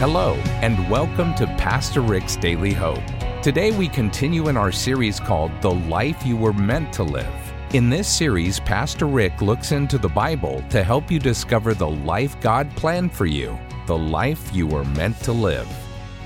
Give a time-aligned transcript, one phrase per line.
[0.00, 3.04] Hello, and welcome to Pastor Rick's Daily Hope.
[3.42, 7.52] Today we continue in our series called The Life You Were Meant to Live.
[7.74, 12.40] In this series, Pastor Rick looks into the Bible to help you discover the life
[12.40, 15.68] God planned for you, the life you were meant to live.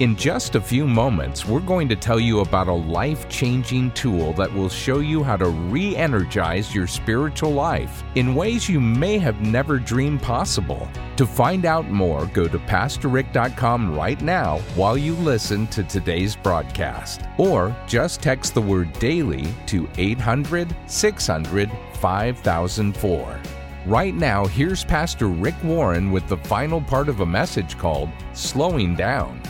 [0.01, 4.33] In just a few moments, we're going to tell you about a life changing tool
[4.33, 9.19] that will show you how to re energize your spiritual life in ways you may
[9.19, 10.89] have never dreamed possible.
[11.15, 17.21] To find out more, go to PastorRick.com right now while you listen to today's broadcast.
[17.39, 23.41] Or just text the word daily to 800 600 5004.
[23.87, 28.97] Right now, here's Pastor Rick Warren with the final part of a message called Slowing
[28.97, 29.41] Down.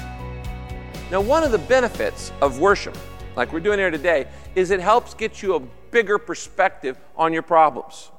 [1.14, 2.98] Now, one of the benefits of worship,
[3.36, 5.60] like we're doing here today, is it helps get you a
[5.92, 8.10] bigger perspective on your problems.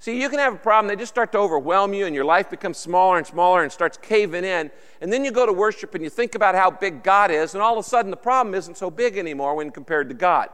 [0.00, 2.50] See, you can have a problem, they just start to overwhelm you, and your life
[2.50, 4.70] becomes smaller and smaller and starts caving in.
[5.00, 7.62] And then you go to worship and you think about how big God is, and
[7.62, 10.50] all of a sudden the problem isn't so big anymore when compared to God.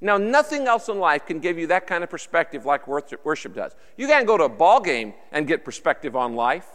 [0.00, 3.74] Now, nothing else in life can give you that kind of perspective like worship does.
[3.96, 6.68] You can't go to a ball game and get perspective on life.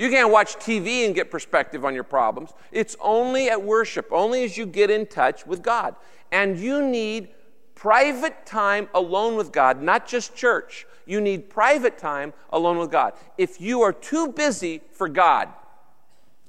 [0.00, 2.54] You can't watch TV and get perspective on your problems.
[2.72, 5.94] It's only at worship, only as you get in touch with God.
[6.32, 7.28] And you need
[7.74, 10.86] private time alone with God, not just church.
[11.04, 13.12] You need private time alone with God.
[13.36, 15.50] If you are too busy for God,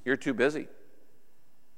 [0.05, 0.69] you're too busy.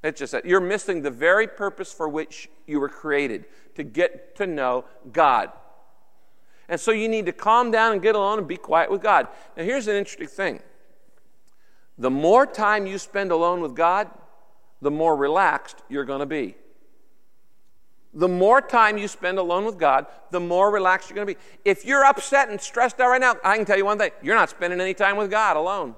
[0.03, 4.35] It's just that you're missing the very purpose for which you were created to get
[4.35, 5.51] to know God.
[6.69, 9.27] And so you need to calm down and get alone and be quiet with God.
[9.57, 10.61] Now, here's an interesting thing
[11.97, 14.09] the more time you spend alone with God,
[14.81, 16.55] the more relaxed you're going to be.
[18.15, 21.39] The more time you spend alone with God, the more relaxed you're going to be.
[21.65, 24.35] If you're upset and stressed out right now, I can tell you one thing you're
[24.35, 25.95] not spending any time with God alone.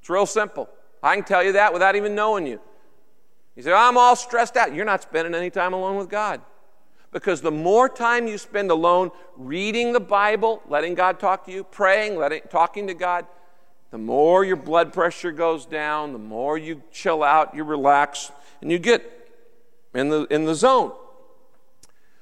[0.00, 0.68] It's real simple.
[1.02, 2.60] I can tell you that without even knowing you.
[3.56, 4.74] You say, I'm all stressed out.
[4.74, 6.40] You're not spending any time alone with God.
[7.12, 11.64] Because the more time you spend alone reading the Bible, letting God talk to you,
[11.64, 13.26] praying, letting, talking to God,
[13.90, 18.30] the more your blood pressure goes down, the more you chill out, you relax,
[18.60, 19.28] and you get
[19.94, 20.92] in the, in the zone.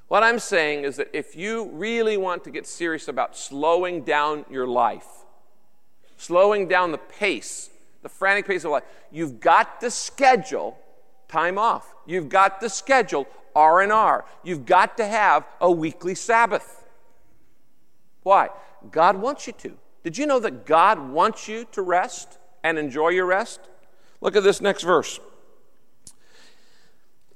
[0.07, 4.45] What I'm saying is that if you really want to get serious about slowing down
[4.49, 5.07] your life,
[6.17, 7.69] slowing down the pace,
[8.01, 10.79] the frantic pace of life, you've got to schedule
[11.27, 11.93] time off.
[12.07, 14.25] You've got to schedule R&R.
[14.43, 16.83] You've got to have a weekly Sabbath.
[18.23, 18.49] Why?
[18.89, 19.77] God wants you to.
[20.03, 23.59] Did you know that God wants you to rest and enjoy your rest?
[24.21, 25.19] Look at this next verse.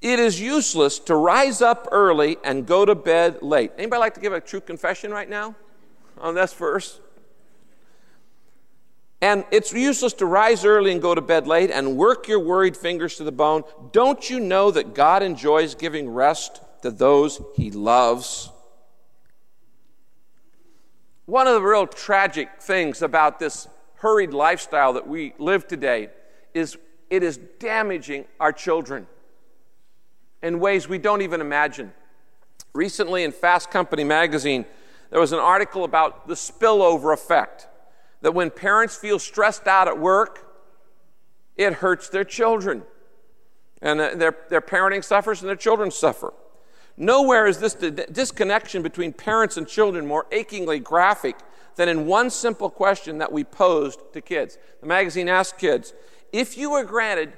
[0.02, 3.72] It is useless to rise up early and go to bed late.
[3.78, 5.56] Anybody like to give a true confession right now
[6.18, 7.00] on this verse?
[9.22, 12.76] And it's useless to rise early and go to bed late and work your worried
[12.76, 13.64] fingers to the bone.
[13.94, 18.50] Don't you know that God enjoys giving rest to those he loves?
[21.26, 26.10] One of the real tragic things about this hurried lifestyle that we live today
[26.54, 26.78] is
[27.10, 29.08] it is damaging our children
[30.42, 31.94] in ways we don't even imagine.
[32.74, 34.66] Recently in Fast Company magazine,
[35.10, 37.68] there was an article about the spillover effect
[38.22, 40.46] that when parents feel stressed out at work,
[41.56, 42.84] it hurts their children.
[43.82, 46.34] And uh, their, their parenting suffers and their children suffer.
[46.96, 51.38] Nowhere is this disconnection between parents and children more achingly graphic
[51.76, 54.58] than in one simple question that we posed to kids.
[54.82, 55.94] The magazine asked kids
[56.32, 57.34] if you were granted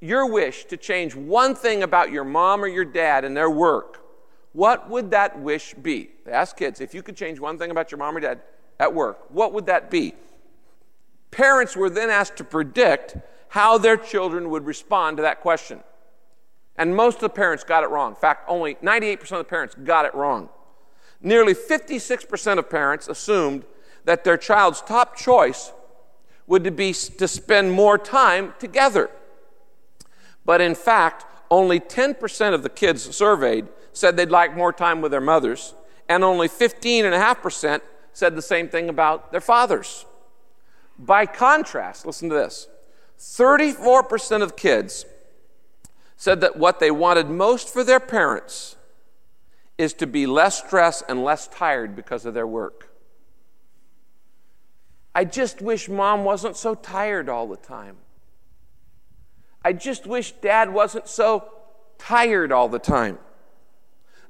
[0.00, 4.04] your wish to change one thing about your mom or your dad and their work,
[4.52, 6.10] what would that wish be?
[6.24, 8.40] They asked kids if you could change one thing about your mom or dad
[8.78, 10.14] at work, what would that be?
[11.30, 13.16] Parents were then asked to predict
[13.48, 15.80] how their children would respond to that question.
[16.76, 18.12] And most of the parents got it wrong.
[18.12, 20.48] In fact, only 98% of the parents got it wrong.
[21.20, 23.64] Nearly 56% of parents assumed
[24.04, 25.72] that their child's top choice
[26.46, 29.10] would be to spend more time together.
[30.44, 35.12] But in fact, only 10% of the kids surveyed said they'd like more time with
[35.12, 35.74] their mothers,
[36.08, 37.80] and only 15.5%
[38.12, 40.04] said the same thing about their fathers.
[40.98, 42.68] By contrast, listen to this
[43.18, 45.06] 34% of kids
[46.16, 48.76] said that what they wanted most for their parents
[49.76, 52.90] is to be less stressed and less tired because of their work.
[55.14, 57.96] I just wish mom wasn't so tired all the time.
[59.64, 61.48] I just wish dad wasn't so
[61.98, 63.18] tired all the time.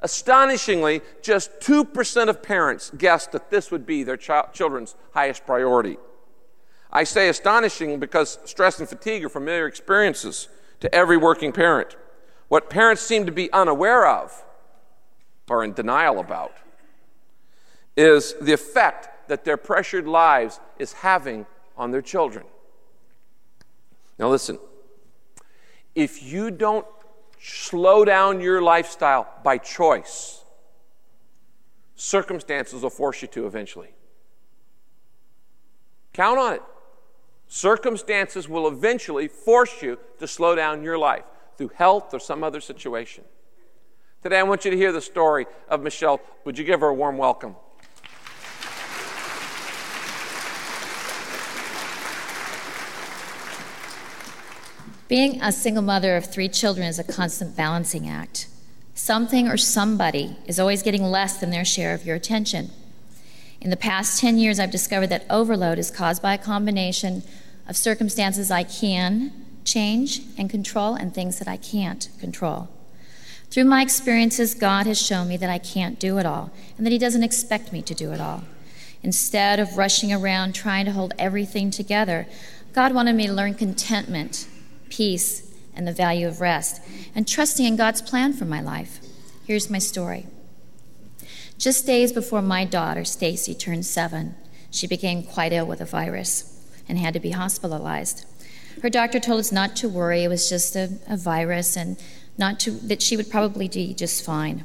[0.01, 5.97] Astonishingly, just 2% of parents guessed that this would be their ch- children's highest priority.
[6.93, 10.49] I say astonishing because stress and fatigue are familiar experiences
[10.85, 11.97] to every working parent.
[12.49, 14.45] What parents seem to be unaware of
[15.49, 16.55] or in denial about
[17.97, 22.45] is the effect that their pressured lives is having on their children.
[24.19, 24.59] Now, listen,
[25.95, 26.87] if you don't
[27.41, 30.45] slow down your lifestyle by choice,
[31.95, 33.95] circumstances will force you to eventually.
[36.13, 36.63] Count on it.
[37.55, 41.23] Circumstances will eventually force you to slow down your life
[41.57, 43.23] through health or some other situation.
[44.25, 46.21] Today, I want you to hear the story of Michelle.
[46.45, 47.55] Would you give her a warm welcome?
[55.07, 58.49] Being a single mother of three children is a constant balancing act.
[58.97, 62.73] Something or somebody is always getting less than their share of your attention.
[63.61, 67.23] In the past 10 years, I've discovered that overload is caused by a combination
[67.67, 69.33] of circumstances I can
[69.65, 72.69] change and control and things that I can't control.
[73.51, 76.93] Through my experiences, God has shown me that I can't do it all and that
[76.93, 78.45] He doesn't expect me to do it all.
[79.03, 82.27] Instead of rushing around trying to hold everything together,
[82.73, 84.47] God wanted me to learn contentment
[84.95, 86.81] peace, and the value of rest,
[87.17, 89.01] and trusting in God's plan for my life.
[89.45, 90.27] Here's my story.
[91.59, 94.37] Just days before my daughter, Stacy, turned seven,
[94.71, 96.54] she became quite ill with a virus
[96.89, 98.27] and had to be hospitalized.
[98.83, 101.97] Her doctor told us not to worry, it was just a, a virus and
[102.37, 104.65] not to, that she would probably be just fine.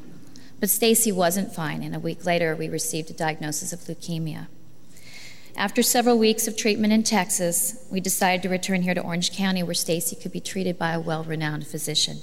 [0.60, 4.48] But Stacy wasn't fine, and a week later we received a diagnosis of leukemia.
[5.56, 9.64] After several weeks of treatment in Texas, we decided to return here to Orange County
[9.64, 12.18] where Stacy could be treated by a well-renowned physician.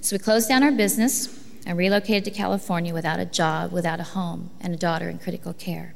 [0.00, 4.04] So we closed down our business and relocated to California without a job, without a
[4.04, 5.94] home, and a daughter in critical care.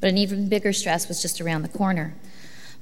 [0.00, 2.14] But an even bigger stress was just around the corner.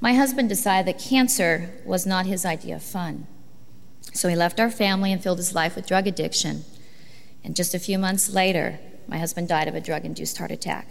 [0.01, 3.27] My husband decided that cancer was not his idea of fun.
[4.13, 6.65] So he left our family and filled his life with drug addiction.
[7.43, 8.79] And just a few months later,
[9.09, 10.89] my husband died of a drug induced heart attack.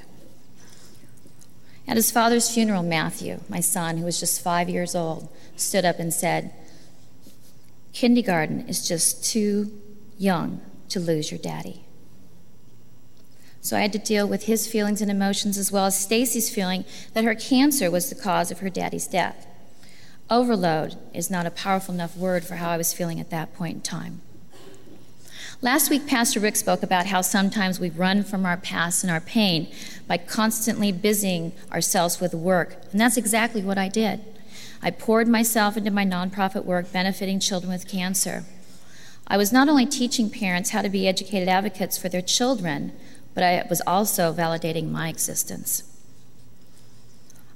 [1.87, 5.99] At his father's funeral, Matthew, my son, who was just five years old, stood up
[5.99, 6.51] and said,
[7.93, 9.71] Kindergarten is just too
[10.17, 11.84] young to lose your daddy.
[13.65, 16.85] So I had to deal with his feelings and emotions as well as Stacy's feeling
[17.15, 19.47] that her cancer was the cause of her daddy's death.
[20.29, 23.77] Overload is not a powerful enough word for how I was feeling at that point
[23.77, 24.21] in time.
[25.63, 29.19] Last week, Pastor Rick spoke about how sometimes we run from our past and our
[29.19, 29.73] pain
[30.07, 32.77] by constantly busying ourselves with work.
[32.91, 34.21] And that's exactly what I did.
[34.83, 38.43] I poured myself into my nonprofit work benefiting children with cancer.
[39.25, 42.91] I was not only teaching parents how to be educated advocates for their children,
[43.35, 45.83] but I was also validating my existence.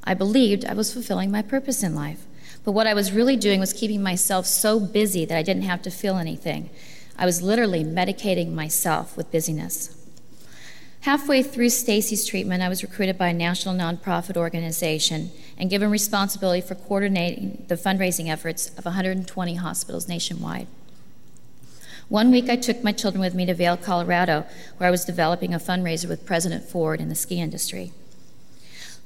[0.03, 2.25] I believed I was fulfilling my purpose in life.
[2.63, 5.81] But what I was really doing was keeping myself so busy that I didn't have
[5.83, 6.69] to feel anything.
[7.17, 9.95] I was literally medicating myself with busyness.
[11.01, 16.59] Halfway through Stacy's treatment, I was recruited by a national nonprofit organization and given responsibility
[16.59, 20.67] for coordinating the fundraising efforts of 120 hospitals nationwide.
[22.09, 24.47] One week, I took my children with me to Vail, Colorado,
[24.77, 27.91] where I was developing a fundraiser with President Ford in the ski industry.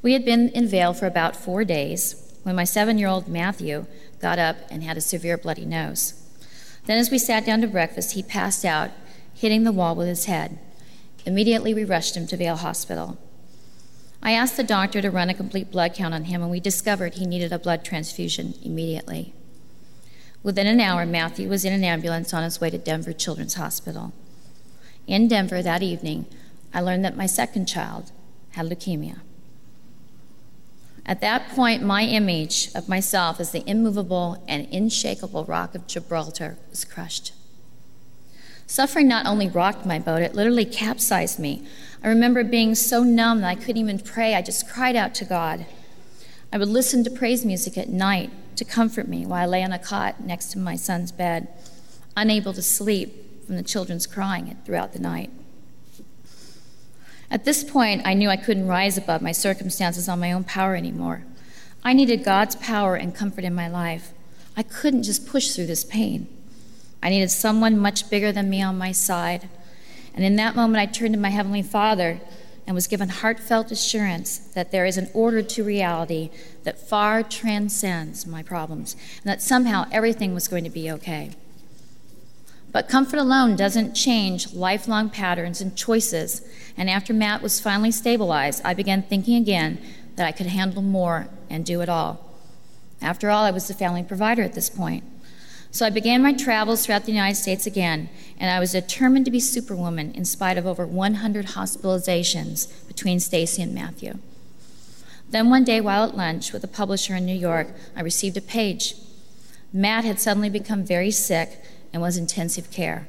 [0.01, 3.87] We had been in Vail for about four days when my seven year old Matthew
[4.21, 6.13] got up and had a severe bloody nose.
[6.85, 8.91] Then, as we sat down to breakfast, he passed out,
[9.33, 10.57] hitting the wall with his head.
[11.25, 13.17] Immediately, we rushed him to Vail Hospital.
[14.21, 17.15] I asked the doctor to run a complete blood count on him, and we discovered
[17.15, 19.33] he needed a blood transfusion immediately.
[20.43, 24.11] Within an hour, Matthew was in an ambulance on his way to Denver Children's Hospital.
[25.07, 26.25] In Denver that evening,
[26.73, 28.11] I learned that my second child
[28.51, 29.21] had leukemia.
[31.05, 36.57] At that point, my image of myself as the immovable and unshakable rock of Gibraltar
[36.69, 37.33] was crushed.
[38.65, 41.65] Suffering not only rocked my boat, it literally capsized me.
[42.01, 44.35] I remember being so numb that I couldn't even pray.
[44.35, 45.65] I just cried out to God.
[46.53, 49.73] I would listen to praise music at night to comfort me while I lay on
[49.73, 51.47] a cot next to my son's bed,
[52.15, 55.31] unable to sleep from the children's crying throughout the night.
[57.31, 60.75] At this point, I knew I couldn't rise above my circumstances on my own power
[60.75, 61.23] anymore.
[61.83, 64.13] I needed God's power and comfort in my life.
[64.55, 66.27] I couldn't just push through this pain.
[67.01, 69.49] I needed someone much bigger than me on my side.
[70.13, 72.21] And in that moment, I turned to my Heavenly Father
[72.65, 76.29] and was given heartfelt assurance that there is an order to reality
[76.63, 81.31] that far transcends my problems, and that somehow everything was going to be okay.
[82.71, 86.41] But comfort alone doesn't change lifelong patterns and choices.
[86.75, 89.79] And after Matt was finally stabilized, I began thinking again
[90.15, 92.31] that I could handle more and do it all.
[92.99, 95.03] After all, I was the family provider at this point.
[95.73, 99.31] So I began my travels throughout the United States again, and I was determined to
[99.31, 104.19] be superwoman in spite of over 100 hospitalizations between Stacy and Matthew.
[105.31, 108.41] Then one day while at lunch with a publisher in New York, I received a
[108.41, 108.93] page.
[109.73, 113.07] Matt had suddenly become very sick and was in intensive care.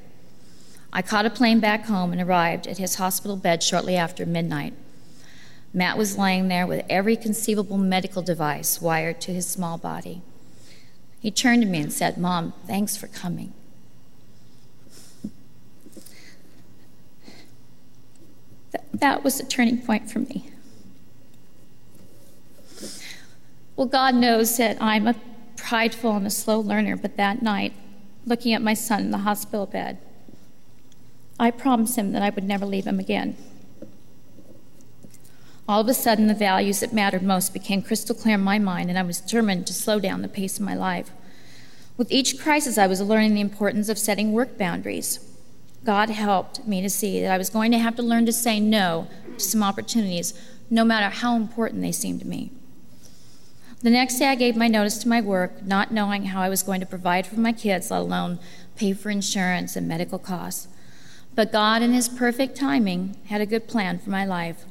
[0.91, 4.73] I caught a plane back home and arrived at his hospital bed shortly after midnight.
[5.75, 10.23] Matt was lying there with every conceivable medical device wired to his small body.
[11.25, 13.55] He turned to me and said, Mom, thanks for coming.
[18.71, 20.51] Th- that was a turning point for me.
[23.75, 25.15] Well, God knows that I'm a
[25.57, 27.73] prideful and a slow learner, but that night,
[28.27, 29.97] looking at my son in the hospital bed,
[31.41, 33.35] I promised him that I would never leave him again.
[35.67, 38.91] All of a sudden, the values that mattered most became crystal clear in my mind,
[38.91, 41.11] and I was determined to slow down the pace of my life.
[41.97, 45.21] With each crisis, I was learning the importance of setting work boundaries.
[45.83, 48.61] God helped me to see that I was going to have to learn to say
[48.61, 50.35] no to some opportunities,
[50.69, 52.51] no matter how important they seemed to me.
[53.81, 56.63] The next day, I gave my notice to my work, not knowing how I was
[56.63, 58.39] going to provide for my kids, let alone
[58.77, 60.69] pay for insurance and medical costs.
[61.35, 64.65] But God, in His perfect timing, had a good plan for my life.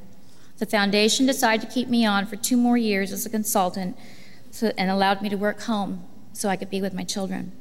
[0.58, 3.98] The foundation decided to keep me on for two more years as a consultant
[4.50, 7.52] so, and allowed me to work home so I could be with my children.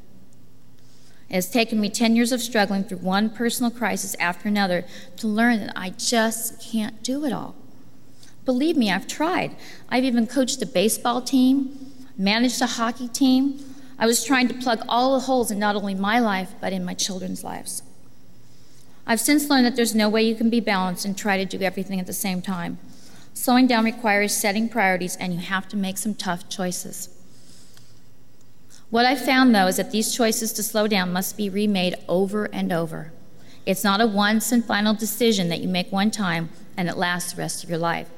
[1.29, 4.85] It has taken me 10 years of struggling through one personal crisis after another
[5.17, 7.55] to learn that I just can't do it all.
[8.45, 9.55] Believe me, I've tried.
[9.89, 13.59] I've even coached a baseball team, managed a hockey team.
[13.97, 16.85] I was trying to plug all the holes in not only my life, but in
[16.85, 17.81] my children's lives.
[19.05, 21.63] I've since learned that there's no way you can be balanced and try to do
[21.63, 22.77] everything at the same time.
[23.33, 27.09] Slowing down requires setting priorities, and you have to make some tough choices.
[28.89, 32.45] What I've found, though, is that these choices to slow down must be remade over
[32.45, 33.11] and over.
[33.65, 37.33] It's not a once and final decision that you make one time and it lasts
[37.33, 38.09] the rest of your life.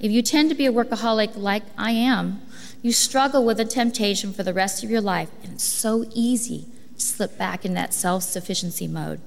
[0.00, 2.40] If you tend to be a workaholic like I am,
[2.82, 6.66] you struggle with the temptation for the rest of your life, and it's so easy
[6.96, 9.20] to slip back in that self sufficiency mode.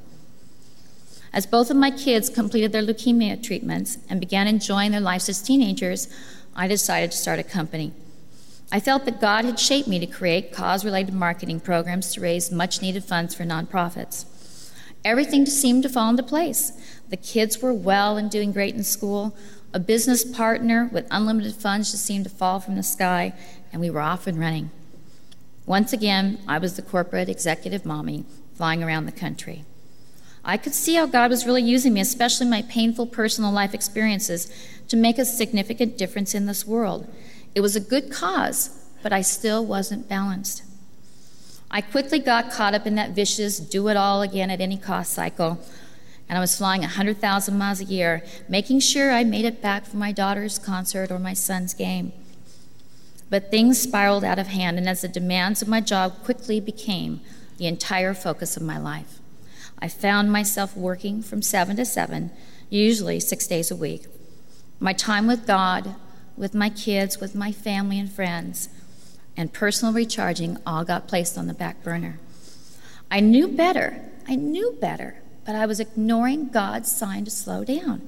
[1.33, 5.41] As both of my kids completed their leukemia treatments and began enjoying their lives as
[5.41, 6.07] teenagers,
[6.55, 7.91] I decided to start a company.
[8.71, 12.51] I felt that God had shaped me to create cause related marketing programs to raise
[12.51, 14.25] much needed funds for nonprofits.
[15.03, 16.71] Everything seemed to fall into place.
[17.09, 19.35] The kids were well and doing great in school.
[19.73, 23.33] A business partner with unlimited funds just seemed to fall from the sky,
[23.71, 24.69] and we were off and running.
[25.65, 28.25] Once again, I was the corporate executive mommy
[28.55, 29.65] flying around the country.
[30.45, 34.51] I could see how God was really using me, especially my painful personal life experiences,
[34.89, 37.07] to make a significant difference in this world.
[37.55, 38.69] It was a good cause,
[39.01, 40.63] but I still wasn't balanced.
[41.71, 45.13] I quickly got caught up in that vicious do it all again at any cost
[45.13, 45.59] cycle,
[46.27, 49.97] and I was flying 100,000 miles a year, making sure I made it back for
[49.97, 52.11] my daughter's concert or my son's game.
[53.29, 57.21] But things spiraled out of hand, and as the demands of my job quickly became
[57.57, 59.19] the entire focus of my life.
[59.83, 62.31] I found myself working from 7 to 7,
[62.69, 64.05] usually six days a week.
[64.79, 65.95] My time with God,
[66.37, 68.69] with my kids, with my family and friends,
[69.35, 72.17] and personal recharging all got placed on the back burner.
[73.11, 73.99] I knew better.
[74.25, 78.07] I knew better, but I was ignoring God's sign to slow down.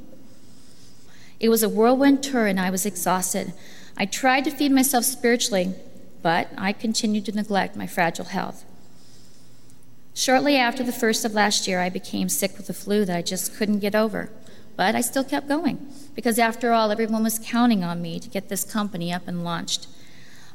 [1.41, 3.51] It was a whirlwind tour, and I was exhausted.
[3.97, 5.73] I tried to feed myself spiritually,
[6.21, 8.63] but I continued to neglect my fragile health.
[10.17, 13.21] Shortly after the first of last year, I became sick with a flu that I
[13.21, 14.29] just couldn't get over.
[14.77, 18.47] But I still kept going, because after all, everyone was counting on me to get
[18.47, 19.87] this company up and launched.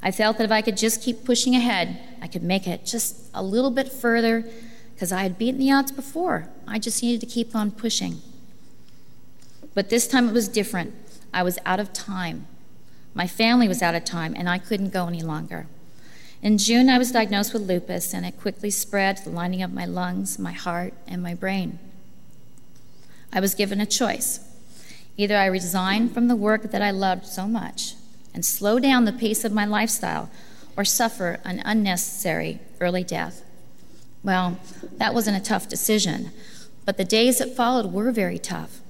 [0.02, 3.28] I felt that if I could just keep pushing ahead, I could make it just
[3.34, 4.48] a little bit further,
[4.94, 6.48] because I had beaten the odds before.
[6.66, 8.22] I just needed to keep on pushing.
[9.74, 10.94] But this time it was different.
[11.34, 12.46] I was out of time.
[13.12, 15.66] My family was out of time, and I couldn't go any longer.
[16.42, 19.74] In June, I was diagnosed with lupus, and it quickly spread to the lining of
[19.74, 21.78] my lungs, my heart, and my brain.
[23.30, 24.40] I was given a choice.
[25.18, 27.94] Either I resign from the work that I loved so much
[28.32, 30.30] and slow down the pace of my lifestyle,
[30.76, 33.44] or suffer an unnecessary early death.
[34.22, 34.58] Well,
[34.96, 36.30] that wasn't a tough decision,
[36.86, 38.80] but the days that followed were very tough.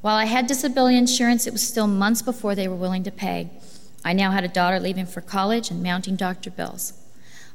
[0.00, 3.50] While I had disability insurance, it was still months before they were willing to pay.
[4.04, 6.92] I now had a daughter leaving for college and mounting doctor bills.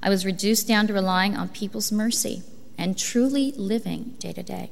[0.01, 2.41] I was reduced down to relying on people's mercy
[2.77, 4.71] and truly living day to day.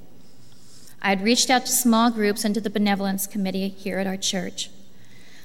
[1.01, 4.17] I had reached out to small groups and to the benevolence committee here at our
[4.17, 4.72] church.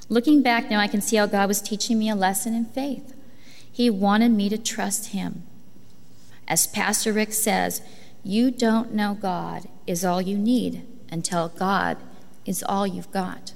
[0.08, 3.14] Looking back now, I can see how God was teaching me a lesson in faith.
[3.70, 5.42] He wanted me to trust Him.
[6.48, 7.82] As Pastor Rick says,
[8.24, 11.98] you don't know God is all you need until God
[12.44, 13.51] is all you've got.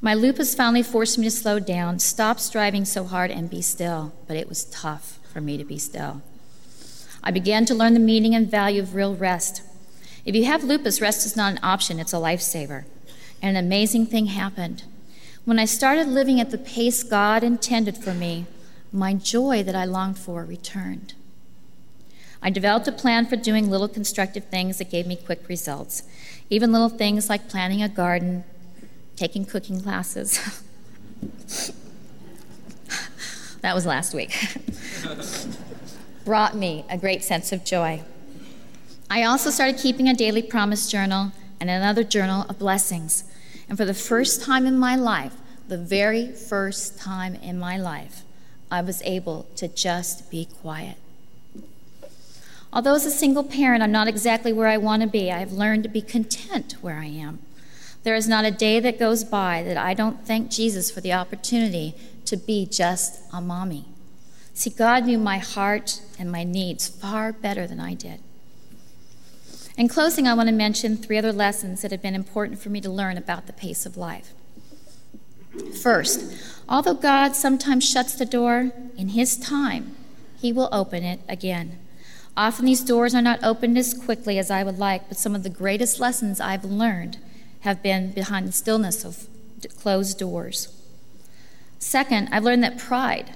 [0.00, 4.12] My lupus finally forced me to slow down, stop striving so hard, and be still,
[4.26, 6.22] but it was tough for me to be still.
[7.22, 9.62] I began to learn the meaning and value of real rest.
[10.24, 12.84] If you have lupus, rest is not an option, it's a lifesaver.
[13.42, 14.84] And an amazing thing happened.
[15.44, 18.46] When I started living at the pace God intended for me,
[18.92, 21.14] my joy that I longed for returned.
[22.42, 26.02] I developed a plan for doing little constructive things that gave me quick results,
[26.50, 28.44] even little things like planting a garden,
[29.16, 30.62] taking cooking classes.
[33.62, 34.34] that was last week.
[36.24, 38.02] Brought me a great sense of joy.
[39.08, 43.24] I also started keeping a daily promise journal and another journal of blessings.
[43.68, 45.32] And for the first time in my life,
[45.68, 48.22] the very first time in my life,
[48.70, 50.96] I was able to just be quiet.
[52.72, 55.52] Although, as a single parent, I'm not exactly where I want to be, I have
[55.52, 57.38] learned to be content where I am.
[58.06, 61.12] There is not a day that goes by that I don't thank Jesus for the
[61.12, 61.96] opportunity
[62.26, 63.86] to be just a mommy.
[64.54, 68.20] See, God knew my heart and my needs far better than I did.
[69.76, 72.80] In closing, I want to mention three other lessons that have been important for me
[72.82, 74.32] to learn about the pace of life.
[75.82, 76.32] First,
[76.68, 79.96] although God sometimes shuts the door, in His time,
[80.40, 81.76] He will open it again.
[82.36, 85.42] Often these doors are not opened as quickly as I would like, but some of
[85.42, 87.18] the greatest lessons I've learned
[87.66, 89.26] have been behind the stillness of
[89.76, 90.68] closed doors.
[91.80, 93.32] Second, I've learned that pride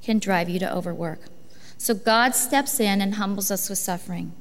[0.00, 1.22] can drive you to overwork.
[1.76, 4.32] So God steps in and humbles us with suffering.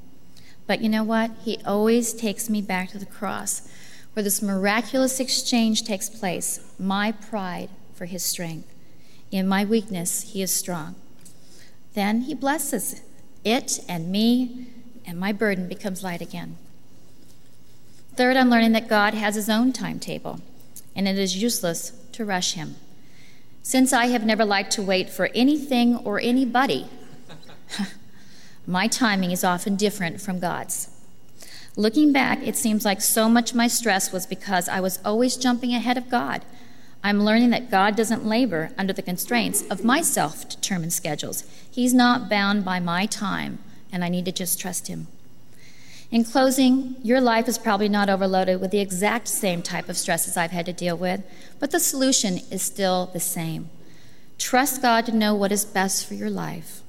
[0.67, 1.31] But you know what?
[1.43, 3.67] He always takes me back to the cross
[4.13, 8.71] where this miraculous exchange takes place my pride for his strength.
[9.31, 10.93] In my weakness, he is strong.
[11.95, 13.01] Then he blesses
[13.43, 14.67] it and me,
[15.07, 16.57] and my burden becomes light again.
[18.15, 20.41] Third, I'm learning that God has his own timetable,
[20.95, 22.75] and it is useless to rush him.
[23.63, 26.87] Since I have never liked to wait for anything or anybody,
[28.67, 30.89] my timing is often different from God's.
[31.77, 35.37] Looking back, it seems like so much of my stress was because I was always
[35.37, 36.43] jumping ahead of God.
[37.03, 41.43] I'm learning that God doesn't labor under the constraints of my self determined schedules.
[41.69, 43.59] He's not bound by my time,
[43.91, 45.07] and I need to just trust Him.
[46.11, 50.35] In closing, your life is probably not overloaded with the exact same type of stresses
[50.35, 51.21] I've had to deal with,
[51.57, 53.69] but the solution is still the same.
[54.37, 56.81] Trust God to know what is best for your life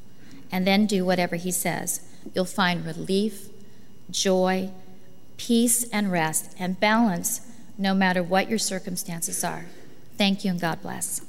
[0.51, 2.01] and then do whatever He says.
[2.35, 3.49] You'll find relief,
[4.11, 4.71] joy,
[5.37, 7.43] peace, and rest, and balance
[7.79, 9.67] no matter what your circumstances are.
[10.19, 11.21] Thank you, and God bless.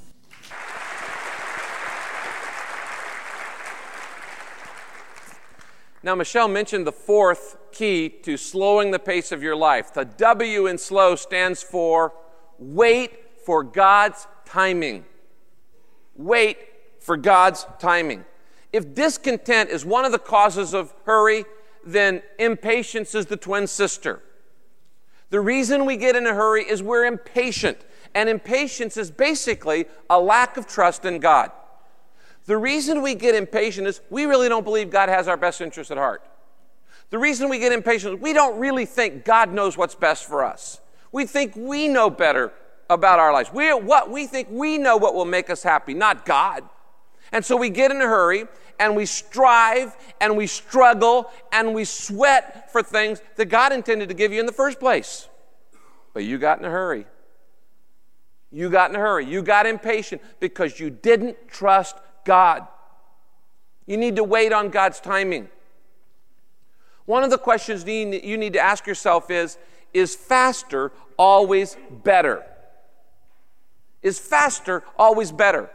[6.06, 9.94] Now, Michelle mentioned the fourth key to slowing the pace of your life.
[9.94, 12.14] The W in slow stands for
[12.60, 15.06] wait for God's timing.
[16.16, 16.58] Wait
[17.00, 18.26] for God's timing.
[18.74, 21.46] If discontent is one of the causes of hurry,
[21.86, 24.22] then impatience is the twin sister.
[25.30, 27.78] The reason we get in a hurry is we're impatient,
[28.14, 31.52] and impatience is basically a lack of trust in God.
[32.46, 35.92] The reason we get impatient is we really don't believe God has our best interest
[35.92, 36.24] at heart.
[37.10, 40.44] The reason we get impatient is we don't really think God knows what's best for
[40.44, 40.82] us.
[41.12, 42.52] We think we know better
[42.90, 43.54] about our lives.
[43.54, 46.64] We, what, we think we know what will make us happy, not God.
[47.32, 48.46] And so we get in a hurry
[48.80, 54.16] and we strive and we struggle and we sweat for things that God intended to
[54.16, 55.30] give you in the first place.
[56.14, 57.06] But you got in a hurry.
[58.52, 59.26] You got in a hurry.
[59.26, 61.96] You got impatient because you didn't trust
[62.26, 62.68] God.
[63.86, 65.50] You need to wait on God's timing.
[67.06, 69.58] One of the questions you need to ask yourself is
[69.94, 72.44] Is faster always better?
[74.02, 75.70] Is faster always better?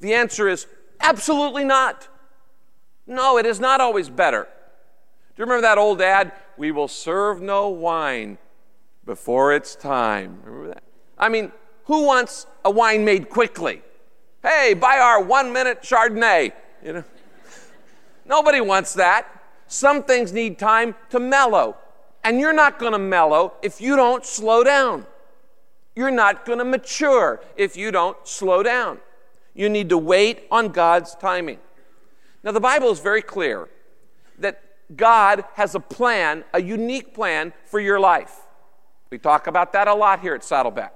[0.00, 0.66] The answer is
[1.00, 2.08] absolutely not.
[3.06, 4.44] No, it is not always better.
[4.44, 6.32] Do you remember that old ad?
[6.56, 8.38] We will serve no wine
[9.04, 10.40] before it's time.
[10.44, 10.82] Remember that?
[11.18, 11.52] I mean,
[11.84, 13.82] who wants a wine made quickly?
[14.42, 16.52] Hey, buy our one minute Chardonnay.
[16.84, 17.04] You know?
[18.26, 19.28] Nobody wants that.
[19.68, 21.76] Some things need time to mellow.
[22.24, 25.06] And you're not going to mellow if you don't slow down.
[25.94, 28.98] You're not going to mature if you don't slow down.
[29.54, 31.58] You need to wait on God's timing.
[32.42, 33.68] Now, the Bible is very clear
[34.38, 34.62] that
[34.96, 38.40] God has a plan, a unique plan for your life.
[39.10, 40.94] We talk about that a lot here at Saddleback.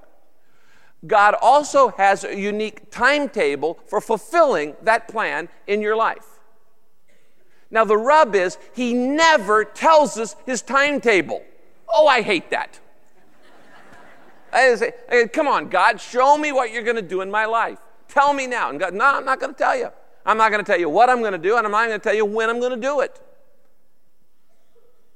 [1.04, 6.26] God also has a unique timetable for fulfilling that plan in your life.
[7.70, 11.42] Now, the rub is he never tells us his timetable.
[11.88, 12.78] Oh, I hate that.
[14.52, 17.44] I say, hey, come on, God, show me what you're going to do in my
[17.44, 17.78] life.
[18.08, 18.70] Tell me now.
[18.70, 19.90] And God, no, I'm not going to tell you.
[20.24, 22.00] I'm not going to tell you what I'm going to do, and I'm not going
[22.00, 23.20] to tell you when I'm going to do it.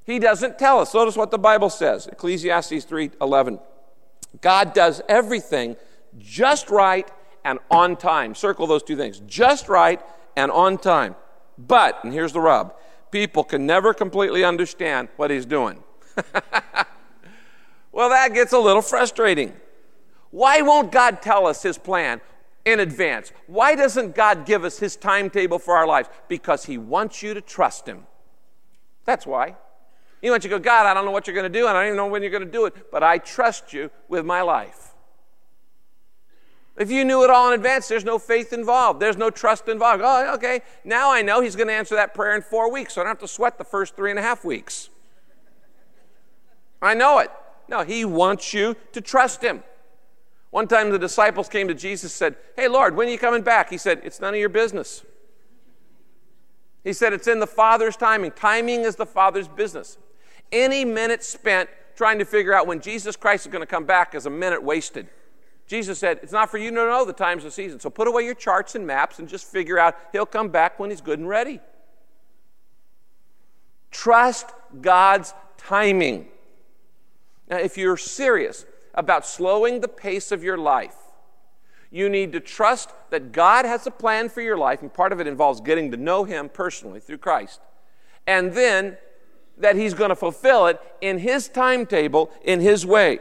[0.03, 0.93] He doesn't tell us.
[0.93, 2.07] Notice what the Bible says.
[2.07, 3.59] Ecclesiastes 3:11.
[4.39, 5.75] God does everything
[6.17, 7.09] just right
[7.43, 8.35] and on time.
[8.35, 9.21] Circle those two things.
[9.27, 10.01] Just right
[10.35, 11.15] and on time.
[11.57, 12.73] But, and here's the rub,
[13.11, 15.83] people can never completely understand what he's doing.
[17.91, 19.53] well, that gets a little frustrating.
[20.31, 22.21] Why won't God tell us his plan
[22.63, 23.31] in advance?
[23.47, 26.09] Why doesn't God give us his timetable for our lives?
[26.27, 28.05] Because he wants you to trust him.
[29.05, 29.57] That's why.
[30.21, 31.81] He wants you go, God, I don't know what you're going to do, and I
[31.81, 34.41] don't even know when you're going to do it, but I trust you with my
[34.41, 34.91] life.
[36.77, 38.99] If you knew it all in advance, there's no faith involved.
[38.99, 40.01] There's no trust involved.
[40.05, 40.61] Oh, okay.
[40.85, 43.11] Now I know he's going to answer that prayer in four weeks, so I don't
[43.11, 44.89] have to sweat the first three and a half weeks.
[46.81, 47.29] I know it.
[47.67, 49.63] No, he wants you to trust him.
[50.49, 53.41] One time the disciples came to Jesus and said, Hey, Lord, when are you coming
[53.41, 53.69] back?
[53.69, 55.05] He said, It's none of your business.
[56.83, 58.31] He said, It's in the Father's timing.
[58.31, 59.97] Timing is the Father's business.
[60.51, 64.15] Any minute spent trying to figure out when Jesus Christ is going to come back
[64.15, 65.07] is a minute wasted.
[65.67, 67.79] Jesus said, It's not for you to know the times of season.
[67.79, 70.89] So put away your charts and maps and just figure out He'll come back when
[70.89, 71.59] He's good and ready.
[73.91, 74.47] Trust
[74.81, 76.27] God's timing.
[77.49, 80.95] Now, if you're serious about slowing the pace of your life,
[81.89, 85.19] you need to trust that God has a plan for your life, and part of
[85.19, 87.59] it involves getting to know Him personally through Christ.
[88.25, 88.97] And then
[89.57, 93.19] that He's going to fulfill it in His timetable, in His way.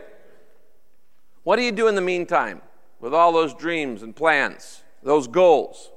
[1.42, 2.62] What do you do in the meantime
[3.00, 5.90] with all those dreams and plans, those goals?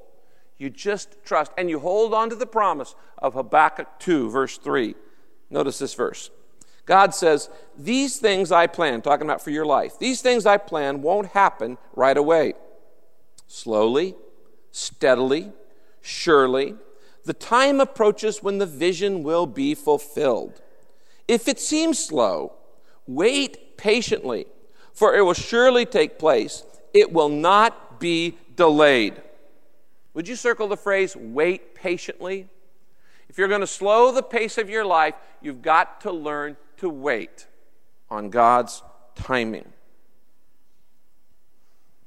[0.58, 4.96] You just trust and you hold on to the promise of Habakkuk 2, verse 3.
[5.50, 6.30] Notice this verse.
[6.86, 11.02] God says, These things I plan, talking about for your life, these things I plan
[11.02, 12.54] won't happen right away.
[13.48, 14.16] Slowly,
[14.72, 15.52] steadily,
[16.02, 16.76] surely,
[17.24, 20.62] the time approaches when the vision will be fulfilled.
[21.28, 22.54] If it seems slow,
[23.08, 24.46] wait patiently
[24.94, 26.64] for it will surely take place.
[26.94, 29.22] It will not be delayed.
[30.14, 32.48] Would you circle the phrase, wait patiently?
[33.28, 36.90] If you're going to slow the pace of your life, you've got to learn to
[36.90, 37.48] wait
[38.10, 38.84] on God's
[39.16, 39.74] timing.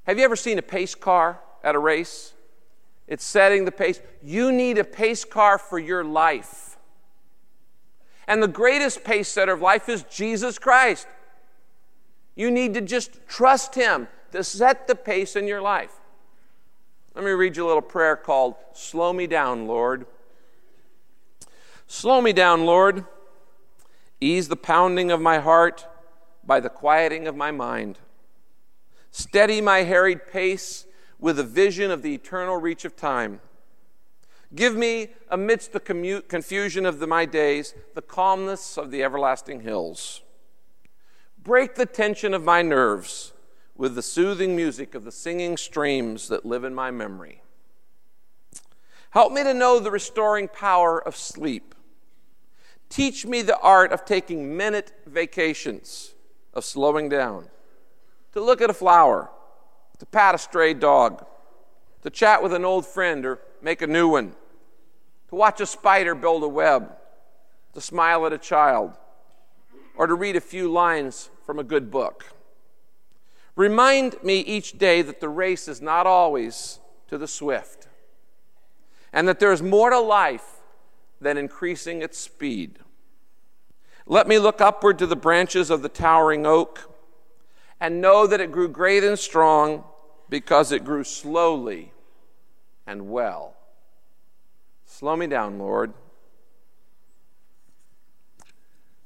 [0.05, 2.33] Have you ever seen a pace car at a race?
[3.09, 4.01] It's setting the pace.
[4.23, 6.77] You need a pace car for your life.
[8.27, 11.07] And the greatest pace setter of life is Jesus Christ.
[12.35, 15.93] You need to just trust Him to set the pace in your life.
[17.15, 20.07] Let me read you a little prayer called Slow Me Down, Lord.
[21.87, 23.05] Slow me down, Lord.
[24.21, 25.87] Ease the pounding of my heart
[26.45, 27.99] by the quieting of my mind.
[29.11, 30.86] Steady my harried pace
[31.27, 33.41] with a vision of the eternal reach of time.
[34.55, 39.63] Give me, amidst the commute, confusion of the, my days, the calmness of the everlasting
[39.63, 40.23] hills.
[41.43, 43.33] Break the tension of my nerves
[43.77, 47.43] with the soothing music of the singing streams that live in my memory.
[49.11, 51.75] Help me to know the restoring power of sleep.
[52.89, 56.15] Teach me the art of taking minute vacations,
[56.55, 57.49] of slowing down,
[58.31, 59.33] to look at a flower,
[59.99, 61.25] to pat a stray dog,
[62.03, 64.35] to chat with an old friend or make a new one,
[65.29, 66.97] to watch a spider build a web,
[67.75, 68.93] to smile at a child,
[69.97, 72.27] or to read a few lines from a good book.
[73.55, 76.79] Remind me each day that the race is not always
[77.09, 77.89] to the swift,
[79.13, 80.61] and that there is more to life
[81.21, 82.79] than increasing its speed.
[84.07, 86.96] Let me look upward to the branches of the towering oak
[87.81, 89.85] and know that it grew great and strong
[90.29, 91.93] because it grew slowly
[92.87, 93.55] and well.
[94.85, 95.93] Slow me down, Lord.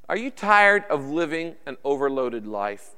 [0.08, 2.90] Are you tired of living an overloaded life?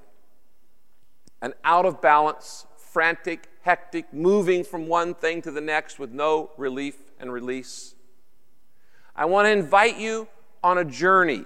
[1.41, 6.51] An out of balance, frantic, hectic, moving from one thing to the next with no
[6.57, 7.95] relief and release?
[9.15, 10.29] I want to invite you
[10.63, 11.45] on a journey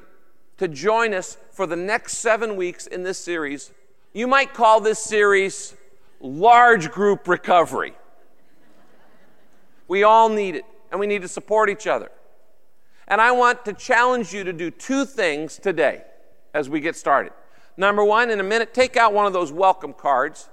[0.59, 3.73] to join us for the next seven weeks in this series.
[4.17, 5.75] You might call this series
[6.21, 7.93] Large Group Recovery.
[9.89, 12.11] We all need it, and we need to support each other.
[13.09, 16.03] And I want to challenge you to do two things today
[16.55, 17.35] as we get started.
[17.77, 20.49] Number one, in a minute, take out one of those welcome cards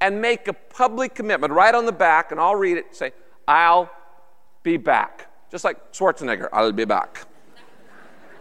[0.00, 2.96] and make a public commitment right on the back, and I'll read it.
[2.96, 3.12] Say,
[3.46, 3.88] I'll
[4.64, 5.30] be back.
[5.52, 7.28] Just like Schwarzenegger, I'll be back.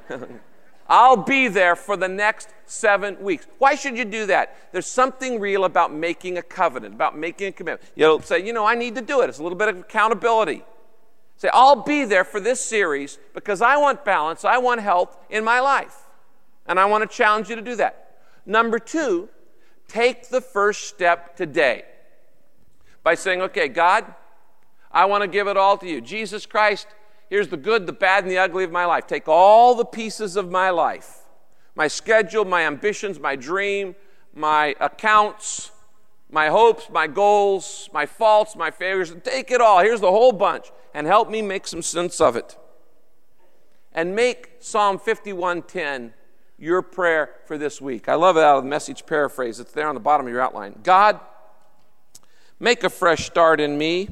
[0.94, 3.48] I'll be there for the next seven weeks.
[3.58, 4.72] Why should you do that?
[4.72, 7.92] There's something real about making a covenant, about making a commitment.
[7.96, 9.28] You'll say, you know, I need to do it.
[9.28, 10.64] It's a little bit of accountability.
[11.38, 15.44] Say, I'll be there for this series because I want balance, I want health in
[15.44, 15.98] my life.
[16.68, 18.20] And I want to challenge you to do that.
[18.46, 19.30] Number two,
[19.88, 21.86] take the first step today
[23.02, 24.14] by saying, okay, God,
[24.92, 26.02] I want to give it all to you.
[26.02, 26.86] Jesus Christ,
[27.34, 29.08] here's the good, the bad, and the ugly of my life.
[29.08, 31.22] Take all the pieces of my life
[31.76, 33.96] my schedule, my ambitions, my dream,
[34.36, 35.72] my accounts,
[36.30, 39.80] my hopes, my goals, my faults, my failures, take it all.
[39.80, 42.56] Here's the whole bunch, and help me make some sense of it.
[43.94, 46.14] And make Psalm 51:10
[46.60, 48.08] your prayer for this week.
[48.08, 49.60] I love it out of the message paraphrase.
[49.60, 50.82] It's there on the bottom of your outline.
[50.84, 51.20] God,
[52.60, 54.10] make a fresh start in me.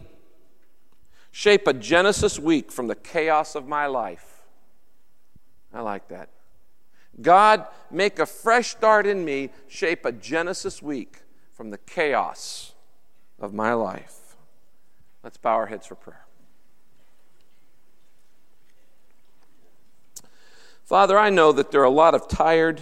[1.31, 4.43] Shape a Genesis week from the chaos of my life.
[5.73, 6.29] I like that.
[7.21, 9.49] God, make a fresh start in me.
[9.67, 11.19] Shape a Genesis week
[11.53, 12.73] from the chaos
[13.39, 14.35] of my life.
[15.23, 16.25] Let's bow our heads for prayer.
[20.83, 22.81] Father, I know that there are a lot of tired,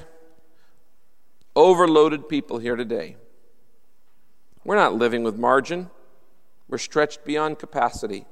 [1.55, 3.17] overloaded people here today.
[4.63, 5.91] We're not living with margin,
[6.67, 8.25] we're stretched beyond capacity.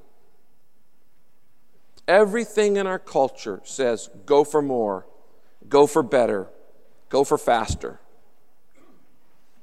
[2.07, 5.05] Everything in our culture says go for more,
[5.67, 6.47] go for better,
[7.09, 7.99] go for faster.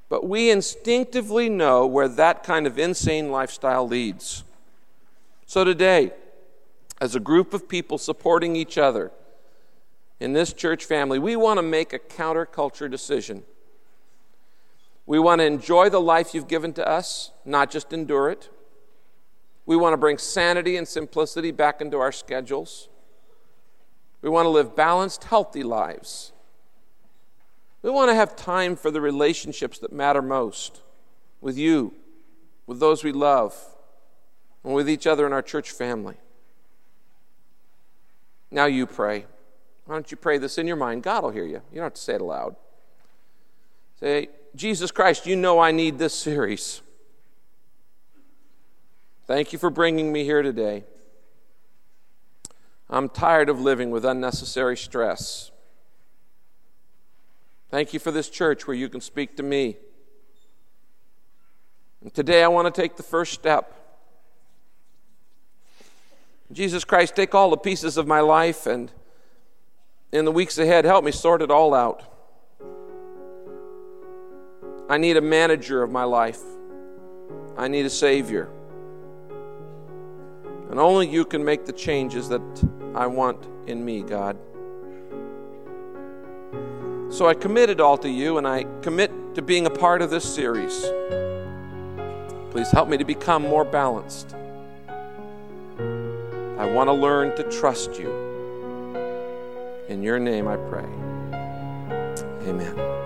[0.08, 4.44] But we instinctively know where that kind of insane lifestyle leads.
[5.46, 6.12] So today,
[7.00, 9.10] as a group of people supporting each other,
[10.20, 13.42] in this church family, we want to make a counterculture decision.
[15.06, 18.48] We want to enjoy the life you've given to us, not just endure it.
[19.66, 22.88] We want to bring sanity and simplicity back into our schedules.
[24.20, 26.32] We want to live balanced, healthy lives.
[27.82, 30.82] We want to have time for the relationships that matter most
[31.40, 31.94] with you,
[32.66, 33.54] with those we love,
[34.62, 36.16] and with each other in our church family.
[38.50, 39.26] Now you pray.
[39.84, 41.02] Why don't you pray this in your mind?
[41.02, 41.60] God will hear you.
[41.70, 42.56] You don't have to say it aloud.
[44.00, 46.80] Say, Jesus Christ, you know I need this series.
[49.26, 50.84] Thank you for bringing me here today.
[52.90, 55.50] I'm tired of living with unnecessary stress.
[57.70, 59.76] Thank you for this church where you can speak to me.
[62.02, 63.74] And today I want to take the first step.
[66.52, 68.92] Jesus Christ, take all the pieces of my life and
[70.12, 72.04] in the weeks ahead, help me sort it all out.
[74.88, 76.42] I need a manager of my life.
[77.56, 78.50] I need a Savior.
[80.74, 82.42] And only you can make the changes that
[82.96, 84.36] I want in me, God.
[87.14, 90.10] So I commit it all to you, and I commit to being a part of
[90.10, 90.84] this series.
[92.50, 94.34] Please help me to become more balanced.
[96.58, 98.10] I want to learn to trust you.
[99.88, 100.88] In your name I pray.
[102.48, 103.03] Amen.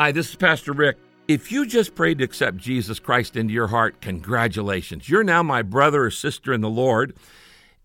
[0.00, 0.96] Hi, this is Pastor Rick.
[1.28, 5.10] If you just prayed to accept Jesus Christ into your heart, congratulations.
[5.10, 7.14] You're now my brother or sister in the Lord,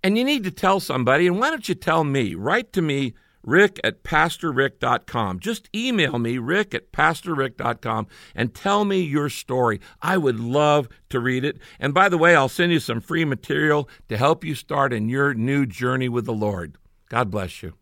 [0.01, 1.27] and you need to tell somebody.
[1.27, 2.33] And why don't you tell me?
[2.33, 5.41] Write to me rick at pastorrick.com.
[5.41, 9.81] Just email me, rick at pastorrick.com, and tell me your story.
[10.01, 11.57] I would love to read it.
[11.81, 15.09] And by the way, I'll send you some free material to help you start in
[15.09, 16.77] your new journey with the Lord.
[17.09, 17.73] God bless you.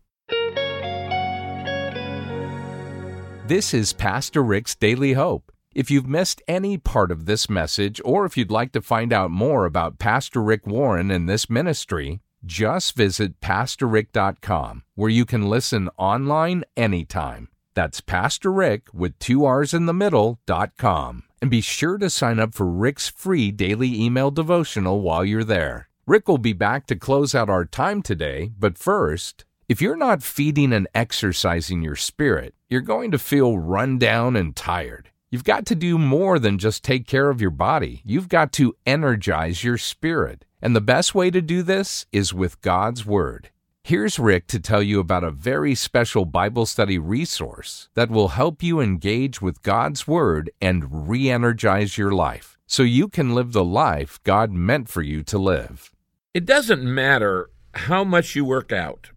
[3.46, 5.52] This is Pastor Rick's Daily Hope.
[5.74, 9.30] If you've missed any part of this message, or if you'd like to find out
[9.30, 15.90] more about Pastor Rick Warren and this ministry, just visit PastorRick.com, where you can listen
[15.98, 17.48] online anytime.
[17.74, 21.24] That's Pastor Rick with two R's in the middle dot com.
[21.42, 25.90] And be sure to sign up for Rick's free daily email devotional while you're there.
[26.06, 30.22] Rick will be back to close out our time today, but first, if you're not
[30.22, 35.08] feeding and exercising your spirit, you're going to feel run down and tired.
[35.30, 38.02] You've got to do more than just take care of your body.
[38.04, 40.44] You've got to energize your spirit.
[40.60, 43.50] And the best way to do this is with God's Word.
[43.82, 48.62] Here's Rick to tell you about a very special Bible study resource that will help
[48.62, 53.64] you engage with God's Word and re energize your life so you can live the
[53.64, 55.90] life God meant for you to live.
[56.34, 59.10] It doesn't matter how much you work out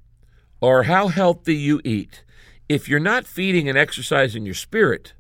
[0.61, 2.23] or how healthy you eat,
[2.69, 5.13] if you're not feeding and exercising your spirit,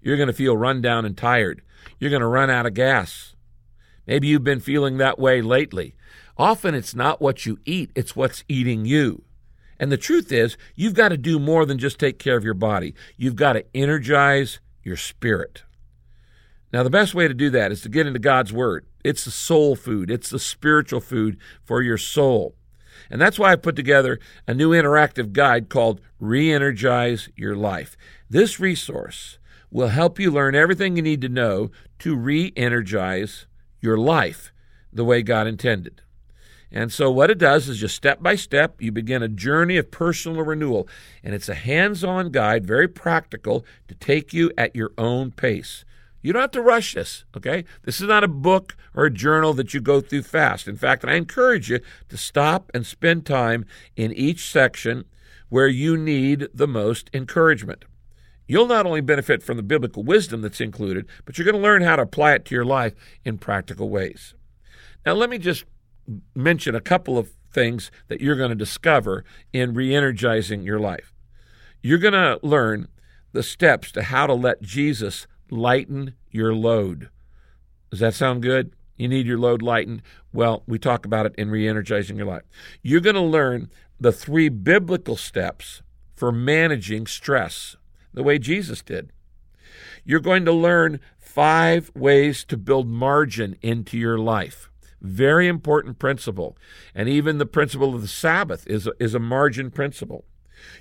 [0.00, 1.62] you're going to feel run down and tired.
[1.98, 3.34] You're going to run out of gas.
[4.06, 5.94] Maybe you've been feeling that way lately.
[6.36, 9.22] Often it's not what you eat, it's what's eating you.
[9.78, 12.54] And the truth is, you've got to do more than just take care of your
[12.54, 12.94] body.
[13.16, 15.62] You've got to energize your spirit.
[16.72, 18.86] Now, the best way to do that is to get into God's Word.
[19.04, 22.56] It's the soul food, it's the spiritual food for your soul.
[23.10, 27.96] And that's why I put together a new interactive guide called Re Energize Your Life.
[28.28, 29.38] This resource
[29.70, 33.46] will help you learn everything you need to know to re energize
[33.80, 34.52] your life
[34.92, 36.00] the way God intended.
[36.70, 39.92] And so, what it does is just step by step, you begin a journey of
[39.92, 40.88] personal renewal.
[41.22, 45.84] And it's a hands on guide, very practical, to take you at your own pace.
[46.20, 47.64] You don't have to rush this, okay?
[47.82, 50.68] This is not a book or a journal that you go through fast.
[50.68, 55.04] In fact, I encourage you to stop and spend time in each section
[55.48, 57.84] where you need the most encouragement.
[58.46, 61.82] You'll not only benefit from the biblical wisdom that's included, but you're going to learn
[61.82, 64.34] how to apply it to your life in practical ways.
[65.06, 65.64] Now, let me just
[66.34, 71.12] mention a couple of things that you're going to discover in re energizing your life.
[71.82, 72.88] You're going to learn
[73.32, 77.08] the steps to how to let Jesus lighten your load.
[77.90, 78.74] Does that sound good?
[78.96, 80.02] You need your load lightened?
[80.32, 82.44] Well, we talk about it in re energizing your life.
[82.82, 85.82] You're going to learn the three biblical steps
[86.14, 87.76] for managing stress,
[88.12, 89.10] the way Jesus did.
[90.04, 94.70] You're going to learn five ways to build margin into your life.
[95.00, 96.56] Very important principle.
[96.94, 100.24] And even the principle of the Sabbath is a, is a margin principle.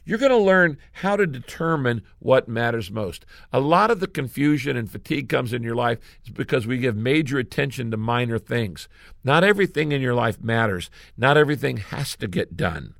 [0.05, 3.25] You're going to learn how to determine what matters most.
[3.51, 6.95] A lot of the confusion and fatigue comes in your life is because we give
[6.95, 8.87] major attention to minor things.
[9.23, 10.89] Not everything in your life matters.
[11.17, 12.95] Not everything has to get done.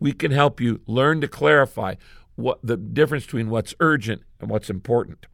[0.00, 1.94] We can help you learn to clarify
[2.36, 5.26] what the difference between what's urgent and what's important.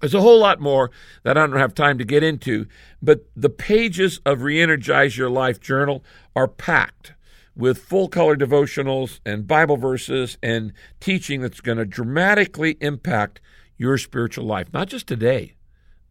[0.00, 0.90] There's a whole lot more
[1.22, 2.66] that I don't have time to get into,
[3.00, 6.04] but the pages of Reenergize Your Life journal
[6.36, 7.13] are packed
[7.56, 13.40] with full color devotionals and Bible verses and teaching that's going to dramatically impact
[13.76, 15.54] your spiritual life, not just today,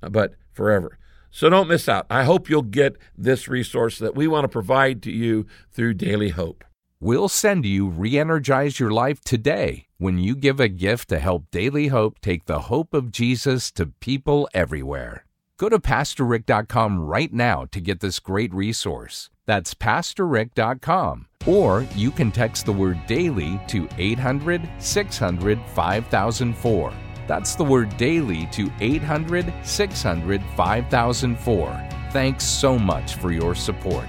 [0.01, 0.97] but forever.
[1.31, 2.05] So don't miss out.
[2.09, 6.29] I hope you'll get this resource that we want to provide to you through Daily
[6.29, 6.63] Hope.
[6.99, 11.45] We'll send you Re Energize Your Life today when you give a gift to help
[11.51, 15.25] Daily Hope take the hope of Jesus to people everywhere.
[15.57, 19.29] Go to PastorRick.com right now to get this great resource.
[19.45, 21.27] That's PastorRick.com.
[21.45, 26.93] Or you can text the word daily to 800 600 5004.
[27.27, 31.89] That's the word daily to 800 600 5004.
[32.11, 34.07] Thanks so much for your support.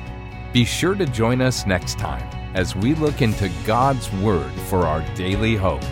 [0.52, 5.02] Be sure to join us next time as we look into God's Word for our
[5.14, 5.82] daily hope.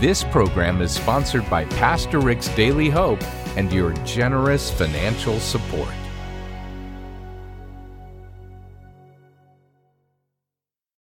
[0.00, 3.22] This program is sponsored by Pastor Rick's Daily Hope
[3.56, 5.92] and your generous financial support.